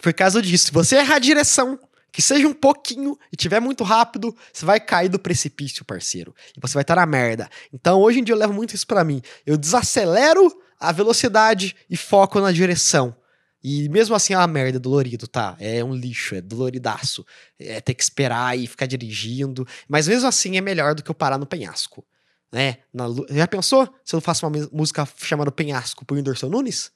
[0.00, 0.66] Foi caso disso.
[0.66, 1.78] Se você errar a direção,
[2.10, 6.34] que seja um pouquinho e tiver muito rápido, você vai cair do precipício, parceiro.
[6.56, 7.50] E você vai estar tá na merda.
[7.70, 9.20] Então, hoje em dia eu levo muito isso para mim.
[9.44, 13.14] Eu desacelero a velocidade e foco na direção.
[13.62, 15.56] E mesmo assim é uma merda, dolorido, tá?
[15.58, 17.24] É um lixo, é doloridaço.
[17.58, 19.66] É ter que esperar e ficar dirigindo.
[19.88, 22.06] Mas mesmo assim é melhor do que eu parar no penhasco.
[22.52, 22.78] Né?
[22.92, 26.90] Na, já pensou se eu faço uma música chamada Penhasco pro Whindersson Nunes?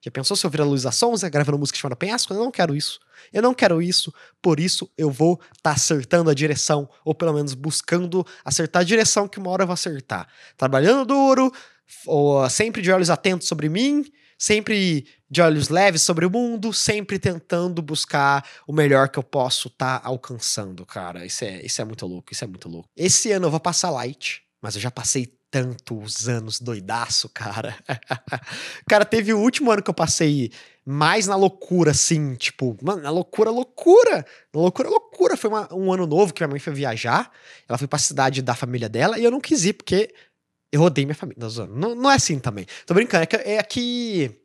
[0.00, 2.32] Já pensou se eu virar Luísa Sonza gravando música chamada Penhasco?
[2.32, 3.00] Eu não quero isso.
[3.32, 7.32] Eu não quero isso, por isso eu vou estar tá acertando a direção, ou pelo
[7.32, 10.28] menos buscando acertar a direção que uma hora eu vou acertar.
[10.56, 11.52] Trabalhando duro,
[12.06, 14.04] ou sempre de olhos atentos sobre mim,
[14.38, 19.68] sempre de olhos leves sobre o mundo, sempre tentando buscar o melhor que eu posso
[19.68, 21.26] estar tá alcançando, cara.
[21.26, 22.88] Isso é, isso é muito louco, isso é muito louco.
[22.96, 27.76] Esse ano eu vou passar light, mas eu já passei tantos anos doidaço, cara.
[28.88, 30.50] cara, teve o último ano que eu passei
[30.84, 34.24] mais na loucura, assim, tipo, mano, na loucura, loucura.
[34.54, 35.36] Na loucura, loucura.
[35.36, 37.30] Foi uma, um ano novo que minha mãe foi viajar.
[37.68, 40.12] Ela foi pra cidade da família dela e eu não quis ir, porque
[40.72, 41.46] eu odeio minha família.
[41.70, 42.66] Não, não é assim também.
[42.86, 44.40] Tô brincando, é que, é que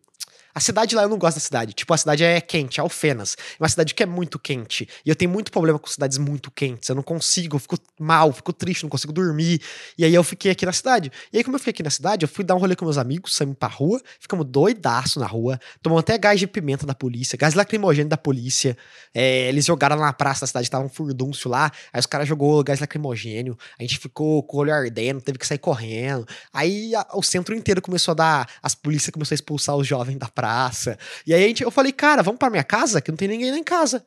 [0.55, 1.73] a cidade lá, eu não gosto da cidade.
[1.73, 3.35] Tipo, a cidade é quente, é Alfenas.
[3.59, 4.87] É uma cidade que é muito quente.
[5.03, 6.87] E eu tenho muito problema com cidades muito quentes.
[6.89, 9.59] Eu não consigo, eu fico mal, fico triste, não consigo dormir.
[9.97, 11.11] E aí eu fiquei aqui na cidade.
[11.31, 12.99] E aí, como eu fiquei aqui na cidade, eu fui dar um rolê com meus
[12.99, 17.35] amigos, saímos pra rua, ficamos doidaço na rua, tomamos até gás de pimenta da polícia,
[17.35, 18.77] gás lacrimogêneo da polícia.
[19.13, 21.71] É, eles jogaram na praça da cidade, tava um furdúncio lá.
[21.91, 23.57] Aí os caras jogou gás lacrimogênio.
[23.79, 26.27] A gente ficou com o olho ardendo, teve que sair correndo.
[26.53, 28.49] Aí a, o centro inteiro começou a dar.
[28.61, 30.99] As polícias começaram a expulsar os jovens da praça praça.
[31.25, 33.57] E aí gente, eu falei, cara, vamos pra minha casa, que não tem ninguém lá
[33.57, 34.05] em casa.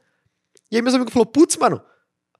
[0.70, 1.81] E aí meus amigos falaram, putz, mano,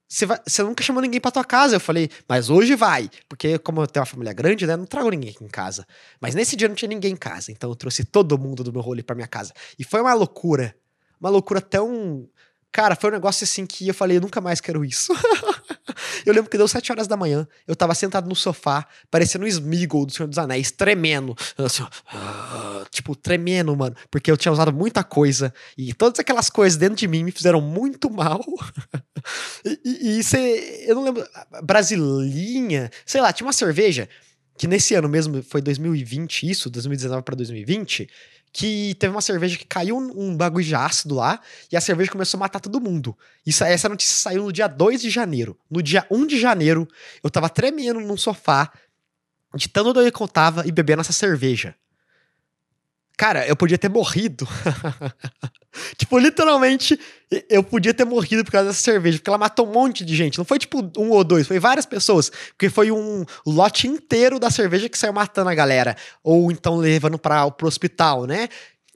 [0.07, 1.77] você nunca chamou ninguém pra tua casa.
[1.77, 3.11] Eu falei, mas hoje vai.
[3.29, 4.77] Porque, como eu tenho uma família grande, né?
[4.77, 5.87] Não trago ninguém aqui em casa.
[6.21, 7.51] Mas nesse dia não tinha ninguém em casa.
[7.51, 9.53] Então eu trouxe todo mundo do meu rolê pra minha casa.
[9.79, 10.77] E foi uma loucura.
[11.19, 12.29] Uma loucura tão.
[12.77, 15.11] Cara, foi um negócio assim que eu falei, eu nunca mais quero isso.
[16.27, 19.49] eu lembro que deu sete horas da manhã, eu tava sentado no sofá, parecendo um
[19.49, 21.35] Smeagol do Senhor dos Anéis, tremendo.
[21.57, 21.83] Assim,
[22.91, 23.97] tipo, tremendo, mano.
[24.11, 25.55] Porque eu tinha usado muita coisa.
[25.75, 28.45] E todas aquelas coisas dentro de mim me fizeram muito mal.
[29.65, 31.27] e, e eu não lembro.
[31.63, 34.07] Brasilinha, sei lá, tinha uma cerveja
[34.59, 38.07] que nesse ano mesmo, foi 2020, isso, 2019 para 2020
[38.57, 41.39] que teve uma cerveja que caiu um bagulho de ácido lá
[41.71, 43.15] e a cerveja começou a matar todo mundo.
[43.45, 45.59] Isso, essa notícia saiu no dia 2 de janeiro.
[45.71, 46.89] No dia 1 de janeiro,
[47.23, 48.73] eu tava tremendo num sofá,
[49.55, 51.75] de tanto doido que eu tava e bebendo essa cerveja.
[53.15, 54.49] Cara, eu podia ter morrido.
[55.97, 56.99] tipo, literalmente,
[57.49, 60.39] eu podia ter morrido por causa dessa cerveja, porque ela matou um monte de gente.
[60.39, 62.31] Não foi tipo um ou dois, foi várias pessoas.
[62.51, 65.97] Porque foi um lote inteiro da cerveja que saiu matando a galera.
[66.23, 68.49] Ou então levando para pro hospital, né?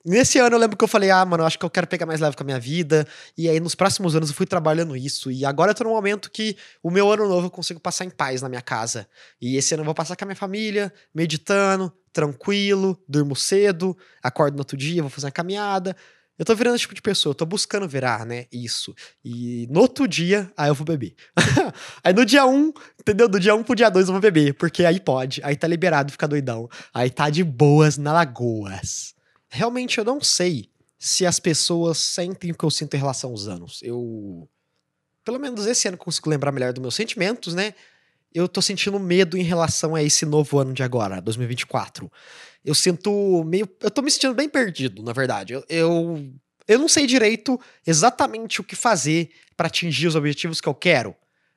[0.02, 2.20] Nesse ano eu lembro que eu falei, ah, mano, acho que eu quero pegar mais
[2.20, 3.06] leve com a minha vida.
[3.36, 5.30] E aí nos próximos anos eu fui trabalhando isso.
[5.30, 8.10] E agora eu tô num momento que o meu ano novo eu consigo passar em
[8.10, 9.06] paz na minha casa.
[9.40, 14.54] E esse ano eu vou passar com a minha família, meditando, tranquilo, durmo cedo, acordo
[14.54, 15.94] no outro dia, vou fazer uma caminhada.
[16.40, 18.46] Eu tô virando esse tipo de pessoa, eu tô buscando virar, né?
[18.50, 18.94] Isso.
[19.22, 21.14] E no outro dia, aí eu vou beber.
[22.02, 23.28] aí no dia 1, um, entendeu?
[23.28, 25.68] Do dia 1 um pro dia 2 eu vou beber, porque aí pode, aí tá
[25.68, 26.68] liberado ficar doidão.
[26.94, 29.14] Aí tá de boas na Lagoas
[29.50, 33.48] realmente eu não sei se as pessoas sentem o que eu sinto em relação aos
[33.48, 33.80] anos.
[33.82, 34.48] Eu.
[35.24, 37.74] Pelo menos esse ano consigo lembrar melhor dos meus sentimentos, né?
[38.32, 42.10] Eu tô sentindo medo em relação a esse novo ano de agora, 2024.
[42.64, 43.68] Eu sinto meio.
[43.80, 45.52] Eu tô me sentindo bem perdido, na verdade.
[45.52, 46.32] Eu, eu,
[46.68, 51.14] eu não sei direito exatamente o que fazer para atingir os objetivos que eu quero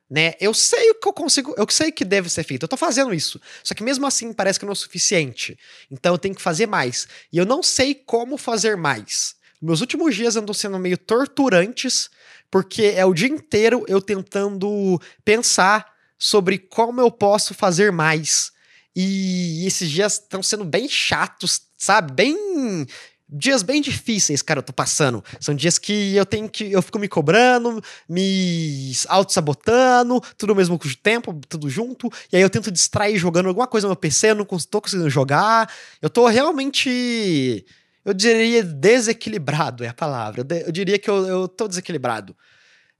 [0.08, 0.34] né?
[0.40, 2.62] Eu sei o que eu consigo, eu sei que deve ser feito.
[2.62, 3.40] Eu tô fazendo isso.
[3.62, 5.58] Só que mesmo assim parece que não é o suficiente.
[5.90, 7.08] Então eu tenho que fazer mais.
[7.32, 9.34] E eu não sei como fazer mais.
[9.60, 12.10] Meus últimos dias andam sendo meio torturantes,
[12.50, 15.93] porque é o dia inteiro eu tentando pensar
[16.24, 18.50] sobre como eu posso fazer mais.
[18.96, 22.14] E esses dias estão sendo bem chatos, sabe?
[22.14, 22.86] Bem
[23.28, 25.22] dias bem difíceis, cara, eu tô passando.
[25.38, 26.72] São dias que eu tenho que.
[26.72, 32.10] Eu fico me cobrando, me auto-sabotando, tudo ao mesmo tempo, tudo junto.
[32.32, 35.10] E aí eu tento distrair jogando alguma coisa no meu PC, eu não tô conseguindo
[35.10, 35.70] jogar.
[36.00, 37.66] Eu tô realmente.
[38.02, 40.46] Eu diria desequilibrado, é a palavra.
[40.64, 42.34] Eu, diria que eu, eu tô desequilibrado.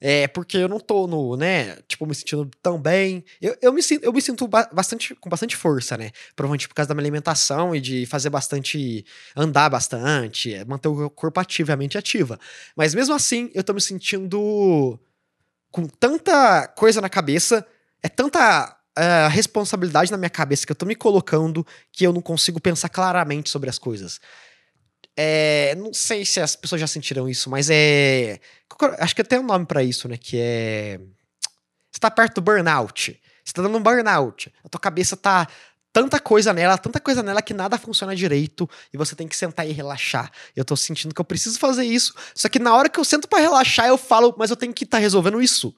[0.07, 3.25] É, porque eu não tô no, né, tipo, me sentindo tão bem.
[3.41, 6.11] Eu, eu, me, sinto, eu me sinto bastante, com bastante força, né?
[6.37, 9.03] Provavelmente por causa da minha alimentação e de fazer bastante,
[9.35, 12.39] andar bastante, é, manter o corpo ativo e a mente ativa.
[12.77, 15.01] Mas mesmo assim, eu tô me sentindo
[15.71, 17.67] com tanta coisa na cabeça,
[18.03, 22.21] é tanta uh, responsabilidade na minha cabeça que eu tô me colocando que eu não
[22.21, 24.21] consigo pensar claramente sobre as coisas.
[25.17, 28.41] É, não sei se as pessoas já sentiram isso, mas é.
[28.99, 30.17] Acho que tem um nome para isso, né?
[30.17, 31.01] Que é.
[31.91, 33.21] Você tá perto do burnout.
[33.45, 34.53] Você tá dando um burnout.
[34.65, 35.47] A tua cabeça tá
[35.93, 39.69] tanta coisa nela, tanta coisa nela que nada funciona direito e você tem que sentar
[39.69, 40.29] e relaxar.
[40.57, 43.29] Eu tô sentindo que eu preciso fazer isso, só que na hora que eu sento
[43.29, 45.73] para relaxar, eu falo, mas eu tenho que estar tá resolvendo isso.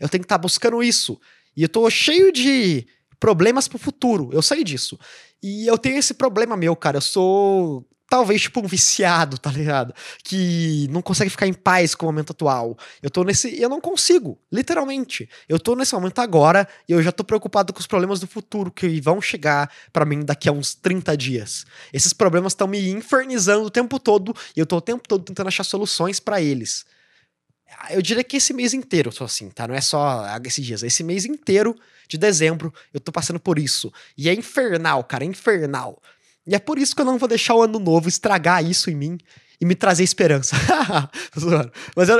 [0.00, 1.20] Eu tenho que estar tá buscando isso.
[1.54, 2.86] E eu tô cheio de
[3.20, 4.30] problemas pro futuro.
[4.32, 4.98] Eu sei disso.
[5.42, 6.96] E eu tenho esse problema meu, cara.
[6.96, 9.94] Eu sou talvez tipo um viciado, tá ligado?
[10.24, 12.76] Que não consegue ficar em paz com o momento atual.
[13.02, 13.60] Eu tô nesse.
[13.60, 15.28] Eu não consigo, literalmente.
[15.48, 18.70] Eu tô nesse momento agora e eu já tô preocupado com os problemas do futuro
[18.70, 21.66] que vão chegar para mim daqui a uns 30 dias.
[21.92, 25.48] Esses problemas estão me infernizando o tempo todo e eu tô o tempo todo tentando
[25.48, 26.86] achar soluções para eles.
[27.90, 29.68] Eu diria que esse mês inteiro eu tô assim, tá?
[29.68, 30.82] Não é só esses dias.
[30.82, 31.76] Esse mês inteiro
[32.08, 33.92] de dezembro eu tô passando por isso.
[34.16, 36.00] E é infernal, cara, é infernal.
[36.48, 38.94] E é por isso que eu não vou deixar o ano novo estragar isso em
[38.94, 39.18] mim
[39.60, 40.56] e me trazer esperança.
[41.94, 42.18] Mas eu,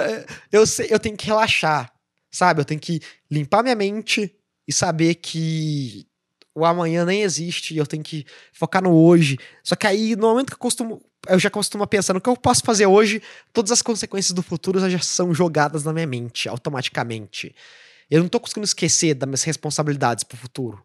[0.52, 1.90] eu, sei, eu tenho que relaxar,
[2.30, 2.60] sabe?
[2.60, 4.30] Eu tenho que limpar minha mente
[4.66, 6.06] e saber que
[6.54, 9.38] o amanhã nem existe e eu tenho que focar no hoje.
[9.64, 11.02] Só que aí, no momento que eu costumo.
[11.26, 13.20] Eu já costumo pensar no que eu posso fazer hoje,
[13.52, 17.54] todas as consequências do futuro já são jogadas na minha mente, automaticamente.
[18.08, 20.82] Eu não tô conseguindo esquecer das minhas responsabilidades pro futuro.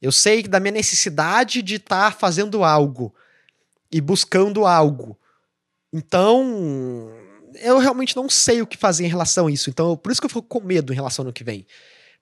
[0.00, 3.14] Eu sei da minha necessidade de estar tá fazendo algo
[3.90, 5.18] e buscando algo.
[5.92, 7.10] Então,
[7.60, 9.70] eu realmente não sei o que fazer em relação a isso.
[9.70, 11.66] Então, por isso que eu fico com medo em relação ao ano que vem.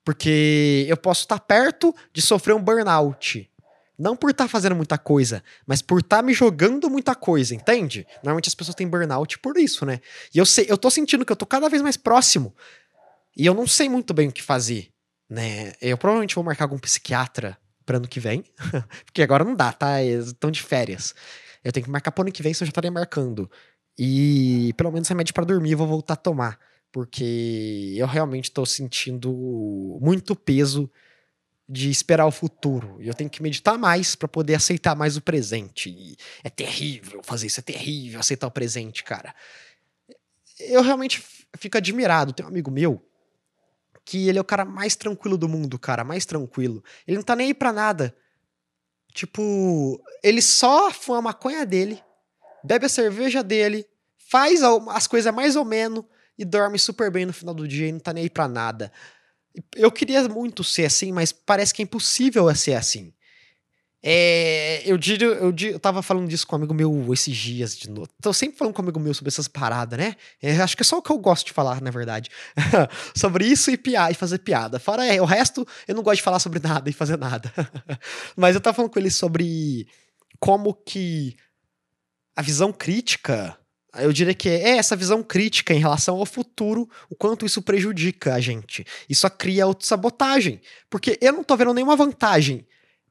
[0.05, 3.51] Porque eu posso estar perto de sofrer um burnout.
[3.99, 8.07] Não por estar fazendo muita coisa, mas por estar me jogando muita coisa, entende?
[8.17, 10.01] Normalmente as pessoas têm burnout por isso, né?
[10.35, 12.55] E eu sei, eu tô sentindo que eu tô cada vez mais próximo.
[13.35, 14.91] E eu não sei muito bem o que fazer,
[15.29, 15.73] né?
[15.81, 18.45] Eu provavelmente vou marcar algum psiquiatra para ano que vem,
[19.07, 20.03] porque agora não dá, tá?
[20.03, 21.15] Estão de férias.
[21.65, 23.51] Eu tenho que marcar pro ano que vem, se eu já estaria marcando.
[23.99, 26.59] E pelo menos remédio para dormir eu vou voltar a tomar.
[26.93, 30.91] Porque eu realmente tô sentindo muito peso
[31.69, 32.97] de esperar o futuro.
[33.01, 35.91] E eu tenho que meditar mais para poder aceitar mais o presente.
[35.91, 39.35] E é terrível fazer isso, é terrível aceitar o presente, cara.
[40.59, 41.23] Eu realmente
[41.59, 42.33] fico admirado.
[42.33, 43.03] Tem um amigo meu
[44.07, 46.83] que ele é o cara mais tranquilo do mundo, cara, mais tranquilo.
[47.07, 48.17] Ele não tá nem aí pra nada.
[49.13, 52.01] Tipo, ele só fuma a maconha dele,
[52.63, 53.85] bebe a cerveja dele,
[54.17, 56.05] faz as coisas mais ou menos
[56.39, 58.93] e dorme super bem no final do dia e não tá nem aí pra nada.
[59.75, 63.13] Eu queria muito ser assim, mas parece que é impossível ser assim.
[64.09, 68.09] É, eu, eu, eu tava falando disso com um amigo meu esses dias de novo.
[68.23, 70.15] Tô sempre falando com um amigo meu sobre essas paradas, né?
[70.41, 72.31] É, acho que é só o que eu gosto de falar, na verdade.
[73.17, 74.79] sobre isso e, piar, e fazer piada.
[74.79, 77.53] Fora é, o resto, eu não gosto de falar sobre nada e fazer nada.
[78.37, 79.89] Mas eu tava falando com ele sobre
[80.39, 81.35] como que
[82.37, 83.59] a visão crítica.
[83.99, 88.35] Eu diria que é essa visão crítica em relação ao futuro, o quanto isso prejudica
[88.35, 88.87] a gente.
[89.09, 90.61] Isso cria autossabotagem.
[90.89, 92.65] Porque eu não tô vendo nenhuma vantagem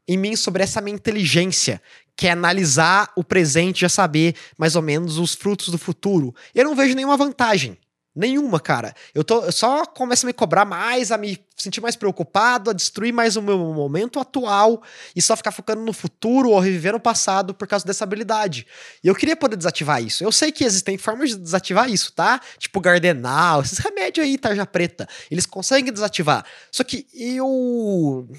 [0.08, 1.82] em mim sobre essa minha inteligência,
[2.16, 6.34] que é analisar o presente e já saber mais ou menos os frutos do futuro.
[6.54, 7.78] Eu não vejo nenhuma vantagem.
[8.16, 8.96] Nenhuma, cara.
[9.14, 12.74] Eu, tô, eu só começo a me cobrar mais, a me sentir mais preocupado, a
[12.74, 14.82] destruir mais o meu momento atual
[15.14, 18.66] e só ficar focando no futuro ou reviver no passado por causa dessa habilidade.
[19.04, 20.24] E eu queria poder desativar isso.
[20.24, 22.40] Eu sei que existem formas de desativar isso, tá?
[22.58, 25.10] Tipo Gardenal, esses remédios aí, tarja preta.
[25.30, 26.46] Eles conseguem desativar.
[26.72, 28.30] Só que eu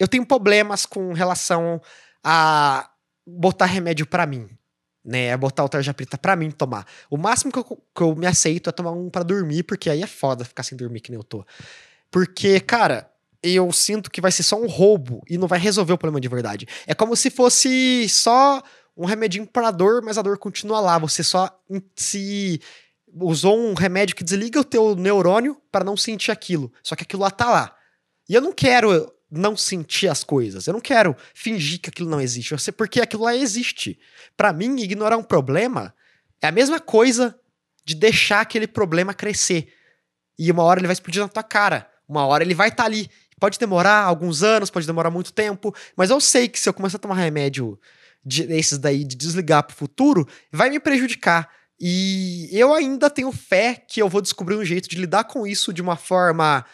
[0.00, 1.80] eu tenho problemas com relação
[2.24, 2.90] a
[3.26, 4.48] botar remédio para mim,
[5.04, 5.36] né?
[5.36, 6.86] Botar o tarja preta pra mim tomar.
[7.10, 10.02] O máximo que eu, que eu me aceito é tomar um para dormir, porque aí
[10.02, 11.44] é foda ficar sem dormir que nem eu tô.
[12.10, 15.98] Porque, cara, eu sinto que vai ser só um roubo e não vai resolver o
[15.98, 16.66] problema de verdade.
[16.86, 18.62] É como se fosse só
[18.96, 20.96] um remedinho pra dor, mas a dor continua lá.
[20.98, 21.50] Você só
[21.94, 22.58] se
[23.12, 26.72] usou um remédio que desliga o teu neurônio para não sentir aquilo.
[26.82, 27.76] Só que aquilo lá tá lá.
[28.26, 30.66] E eu não quero não sentir as coisas.
[30.66, 32.52] Eu não quero fingir que aquilo não existe.
[32.52, 33.98] Eu sei porque aquilo lá existe.
[34.36, 35.94] Para mim, ignorar um problema
[36.42, 37.38] é a mesma coisa
[37.84, 39.72] de deixar aquele problema crescer.
[40.38, 41.88] E uma hora ele vai explodir na tua cara.
[42.08, 43.08] Uma hora ele vai estar tá ali.
[43.38, 46.98] Pode demorar alguns anos, pode demorar muito tempo, mas eu sei que se eu começar
[46.98, 47.80] a tomar remédio
[48.22, 51.48] de, desses daí de desligar pro futuro, vai me prejudicar.
[51.80, 55.72] E eu ainda tenho fé que eu vou descobrir um jeito de lidar com isso
[55.72, 56.66] de uma forma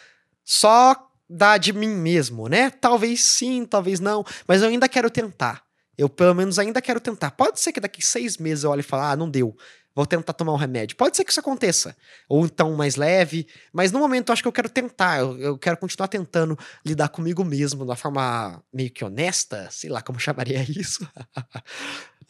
[0.43, 2.69] só da de mim mesmo, né?
[2.69, 5.63] Talvez sim, talvez não, mas eu ainda quero tentar.
[5.97, 7.31] Eu, pelo menos, ainda quero tentar.
[7.31, 9.57] Pode ser que daqui seis meses eu olhe e fale, ah, não deu.
[9.95, 10.95] Vou tentar tomar um remédio.
[10.95, 11.97] Pode ser que isso aconteça.
[12.29, 13.47] Ou então mais leve.
[13.73, 15.17] Mas no momento eu acho que eu quero tentar.
[15.17, 19.67] Eu, eu quero continuar tentando lidar comigo mesmo uma forma meio que honesta.
[19.71, 21.03] Sei lá como chamaria isso.
[21.03, 21.49] uh,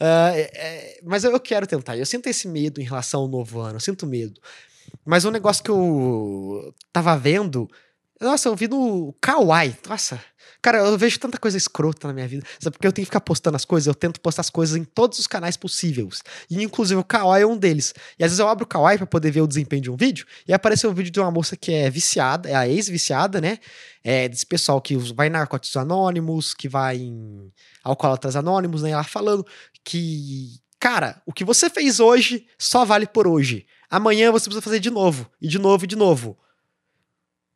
[0.00, 1.94] é, é, mas eu, eu quero tentar.
[1.94, 3.76] Eu sinto esse medo em relação ao novo ano.
[3.76, 4.40] Eu sinto medo.
[5.04, 7.68] Mas um negócio que eu tava vendo
[8.20, 9.76] nossa, eu vi no Kawaii.
[9.88, 10.20] Nossa.
[10.60, 12.44] Cara, eu vejo tanta coisa escrota na minha vida.
[12.58, 14.82] Sabe, porque eu tenho que ficar postando as coisas, eu tento postar as coisas em
[14.82, 16.20] todos os canais possíveis.
[16.50, 17.94] E inclusive o Kawaii é um deles.
[18.18, 20.26] E às vezes eu abro o Kawaii pra poder ver o desempenho de um vídeo,
[20.46, 23.58] e apareceu um vídeo de uma moça que é viciada, é a ex-viciada, né?
[24.02, 27.52] É desse pessoal que vai em narcóticos anônimos, que vai em
[27.84, 28.90] alcoólatras anônimos, né?
[28.90, 29.46] Ela falando
[29.84, 33.64] que, cara, o que você fez hoje só vale por hoje.
[33.88, 36.36] Amanhã você precisa fazer de novo, e de novo, e de novo.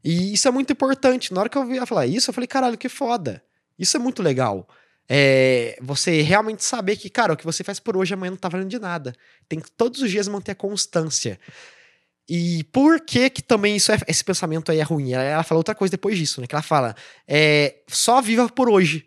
[0.05, 1.33] E isso é muito importante.
[1.33, 3.43] Na hora que eu vi ela falar isso, eu falei, caralho, que foda.
[3.79, 4.69] Isso é muito legal.
[5.09, 8.49] É, você realmente saber que, cara, o que você faz por hoje amanhã não tá
[8.49, 9.15] valendo de nada.
[9.49, 11.39] Tem que todos os dias manter a constância.
[12.29, 15.13] E por que que também isso é, esse pensamento aí é ruim?
[15.13, 16.47] Ela, ela fala outra coisa depois disso, né?
[16.47, 19.07] Que ela fala, é, só viva por hoje.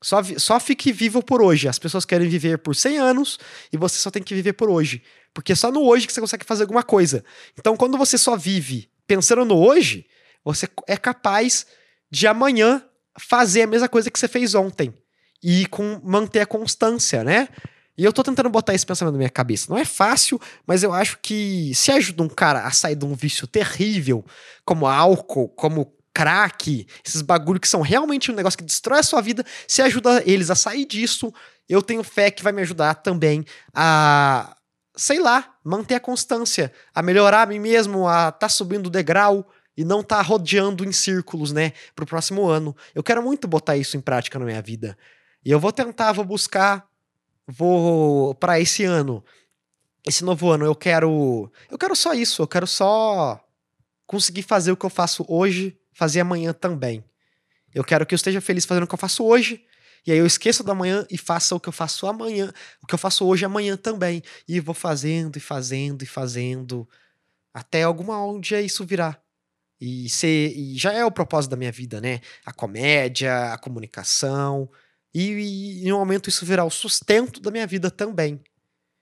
[0.00, 1.68] Só, só fique vivo por hoje.
[1.68, 3.38] As pessoas querem viver por 100 anos
[3.72, 5.02] e você só tem que viver por hoje.
[5.34, 7.24] Porque é só no hoje que você consegue fazer alguma coisa.
[7.58, 10.06] Então, quando você só vive pensando no hoje,
[10.44, 11.66] você é capaz
[12.10, 12.84] de amanhã
[13.18, 14.94] fazer a mesma coisa que você fez ontem.
[15.42, 17.48] E com manter a constância, né?
[17.96, 19.66] E eu tô tentando botar esse pensamento na minha cabeça.
[19.68, 23.14] Não é fácil, mas eu acho que se ajuda um cara a sair de um
[23.14, 24.24] vício terrível,
[24.64, 29.20] como álcool, como crack, esses bagulho que são realmente um negócio que destrói a sua
[29.20, 31.32] vida, se ajuda eles a sair disso,
[31.68, 34.56] eu tenho fé que vai me ajudar também a,
[34.98, 39.48] sei lá, manter a constância, a melhorar a mim mesmo, a tá subindo o degrau
[39.76, 42.76] e não tá rodeando em círculos, né, pro próximo ano.
[42.92, 44.98] Eu quero muito botar isso em prática na minha vida.
[45.44, 46.84] E eu vou tentar, vou buscar,
[47.46, 49.24] vou para esse ano,
[50.04, 53.40] esse novo ano, eu quero, eu quero só isso, eu quero só
[54.04, 57.04] conseguir fazer o que eu faço hoje fazer amanhã também.
[57.72, 59.64] Eu quero que eu esteja feliz fazendo o que eu faço hoje,
[60.06, 62.94] e aí eu esqueço da manhã e faça o que eu faço amanhã, o que
[62.94, 64.22] eu faço hoje amanhã também.
[64.46, 66.88] E vou fazendo e fazendo e fazendo
[67.52, 69.20] até alguma um dia isso virar.
[69.80, 72.20] E, ser, e já é o propósito da minha vida, né?
[72.44, 74.68] A comédia, a comunicação.
[75.14, 78.40] E, e em um momento isso virar o sustento da minha vida também.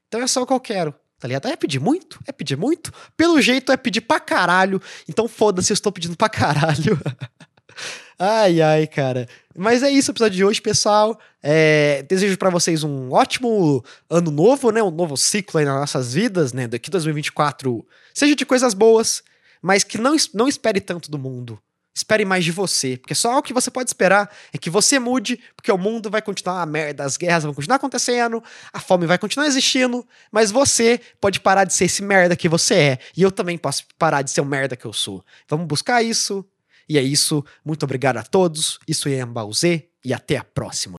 [0.09, 0.95] Então é só o que eu quero.
[1.19, 1.49] Tá ligado?
[1.49, 2.21] É pedir muito?
[2.27, 2.93] É pedir muito?
[3.17, 4.81] Pelo jeito é pedir pra caralho.
[5.09, 6.99] Então foda-se, eu estou pedindo pra caralho.
[8.19, 9.29] ai, ai, cara.
[9.57, 11.19] Mas é isso o episódio de hoje, pessoal.
[11.43, 14.83] É, desejo para vocês um ótimo ano novo, né?
[14.83, 16.67] Um novo ciclo aí nas nossas vidas, né?
[16.67, 19.23] Daqui 2024 seja de coisas boas,
[19.63, 21.61] mas que não, não espere tanto do mundo.
[21.97, 25.41] Espere mais de você, porque só o que você pode esperar é que você mude,
[25.57, 29.17] porque o mundo vai continuar uma merda, as guerras vão continuar acontecendo, a fome vai
[29.17, 33.33] continuar existindo, mas você pode parar de ser esse merda que você é, e eu
[33.33, 35.25] também posso parar de ser o merda que eu sou.
[35.49, 36.45] Vamos buscar isso,
[36.89, 37.45] e é isso.
[37.65, 38.79] Muito obrigado a todos.
[38.87, 40.95] Isso é Ambauzê, e até a próxima.